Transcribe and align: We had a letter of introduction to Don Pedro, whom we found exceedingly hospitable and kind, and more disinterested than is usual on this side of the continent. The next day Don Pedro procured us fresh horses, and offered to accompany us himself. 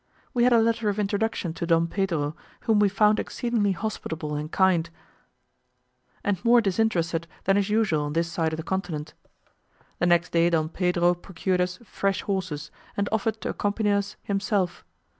We 0.33 0.45
had 0.45 0.51
a 0.53 0.57
letter 0.57 0.89
of 0.89 0.97
introduction 0.97 1.53
to 1.53 1.67
Don 1.67 1.85
Pedro, 1.85 2.35
whom 2.61 2.79
we 2.79 2.89
found 2.89 3.19
exceedingly 3.19 3.73
hospitable 3.73 4.33
and 4.33 4.51
kind, 4.51 4.89
and 6.23 6.43
more 6.43 6.59
disinterested 6.59 7.27
than 7.43 7.55
is 7.55 7.69
usual 7.69 8.01
on 8.05 8.13
this 8.13 8.27
side 8.27 8.51
of 8.51 8.57
the 8.57 8.63
continent. 8.63 9.13
The 9.99 10.07
next 10.07 10.31
day 10.31 10.49
Don 10.49 10.69
Pedro 10.69 11.13
procured 11.13 11.61
us 11.61 11.77
fresh 11.83 12.23
horses, 12.23 12.71
and 12.97 13.09
offered 13.11 13.41
to 13.41 13.49
accompany 13.49 13.91
us 13.91 14.15
himself. 14.23 14.83